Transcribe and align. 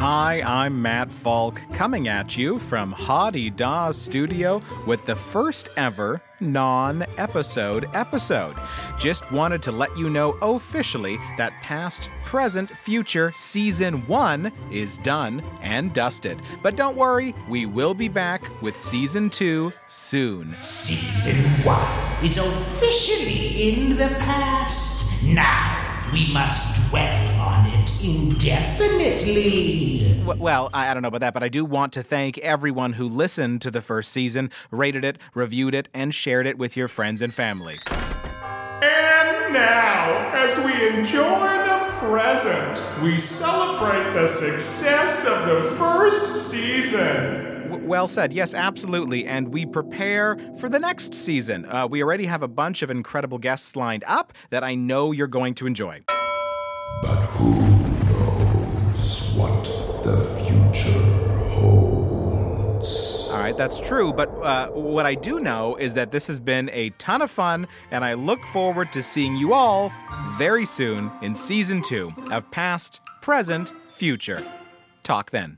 Hi, 0.00 0.40
I'm 0.46 0.80
Matt 0.80 1.12
Falk, 1.12 1.60
coming 1.74 2.08
at 2.08 2.34
you 2.34 2.58
from 2.58 2.94
Hottie 2.94 3.54
Da 3.54 3.90
Studio 3.90 4.62
with 4.86 5.04
the 5.04 5.14
first 5.14 5.68
ever 5.76 6.22
non 6.40 7.04
episode 7.18 7.86
episode. 7.92 8.56
Just 8.98 9.30
wanted 9.30 9.62
to 9.64 9.72
let 9.72 9.94
you 9.98 10.08
know 10.08 10.38
officially 10.40 11.18
that 11.36 11.52
past, 11.62 12.08
present, 12.24 12.70
future 12.70 13.30
season 13.36 13.96
one 14.06 14.50
is 14.72 14.96
done 14.96 15.42
and 15.60 15.92
dusted. 15.92 16.40
But 16.62 16.76
don't 16.76 16.96
worry, 16.96 17.34
we 17.46 17.66
will 17.66 17.92
be 17.92 18.08
back 18.08 18.42
with 18.62 18.78
season 18.78 19.28
two 19.28 19.70
soon. 19.88 20.56
Season 20.62 21.44
one 21.62 22.24
is 22.24 22.38
officially 22.38 23.74
in 23.74 23.90
the 23.98 24.16
past. 24.20 25.22
Now 25.22 26.08
we 26.10 26.32
must 26.32 26.88
dwell 26.88 27.38
on 27.38 27.66
it 27.66 27.89
indefinitely. 28.02 30.20
Well, 30.24 30.70
I 30.72 30.90
I 30.90 30.94
don't 30.94 31.02
know 31.02 31.08
about 31.08 31.20
that, 31.20 31.34
but 31.34 31.42
I 31.44 31.48
do 31.48 31.64
want 31.64 31.92
to 31.94 32.02
thank 32.02 32.36
everyone 32.38 32.94
who 32.94 33.08
listened 33.08 33.62
to 33.62 33.70
the 33.70 33.80
first 33.80 34.10
season, 34.10 34.50
rated 34.70 35.04
it, 35.04 35.18
reviewed 35.34 35.74
it, 35.74 35.88
and 35.94 36.14
shared 36.14 36.46
it 36.46 36.58
with 36.58 36.76
your 36.76 36.88
friends 36.88 37.22
and 37.22 37.32
family. 37.32 37.78
And 38.82 39.52
now, 39.52 40.30
as 40.34 40.58
we 40.58 40.98
enjoy 40.98 41.20
the 41.20 41.86
present, 41.98 43.02
we 43.02 43.18
celebrate 43.18 44.12
the 44.14 44.26
success 44.26 45.26
of 45.26 45.46
the 45.46 45.62
first 45.76 46.50
season. 46.50 47.86
Well 47.86 48.08
said. 48.08 48.32
Yes, 48.32 48.52
absolutely. 48.52 49.26
And 49.26 49.52
we 49.52 49.64
prepare 49.64 50.36
for 50.58 50.68
the 50.68 50.78
next 50.78 51.14
season. 51.14 51.66
Uh, 51.66 51.86
we 51.88 52.02
already 52.02 52.26
have 52.26 52.42
a 52.42 52.48
bunch 52.48 52.82
of 52.82 52.90
incredible 52.90 53.38
guests 53.38 53.76
lined 53.76 54.02
up 54.06 54.32
that 54.50 54.64
I 54.64 54.74
know 54.74 55.12
you're 55.12 55.28
going 55.28 55.54
to 55.54 55.66
enjoy. 55.66 56.00
But 57.02 57.16
who 57.16 57.79
All 63.40 63.46
right, 63.46 63.56
that's 63.56 63.80
true. 63.80 64.12
But 64.12 64.28
uh, 64.42 64.68
what 64.68 65.06
I 65.06 65.14
do 65.14 65.40
know 65.40 65.74
is 65.76 65.94
that 65.94 66.12
this 66.12 66.26
has 66.26 66.38
been 66.38 66.68
a 66.74 66.90
ton 66.98 67.22
of 67.22 67.30
fun, 67.30 67.66
and 67.90 68.04
I 68.04 68.12
look 68.12 68.38
forward 68.52 68.92
to 68.92 69.02
seeing 69.02 69.34
you 69.34 69.54
all 69.54 69.90
very 70.36 70.66
soon 70.66 71.10
in 71.22 71.34
season 71.34 71.80
two 71.80 72.12
of 72.30 72.50
Past, 72.50 73.00
Present, 73.22 73.72
Future. 73.94 74.44
Talk 75.04 75.30
then. 75.30 75.56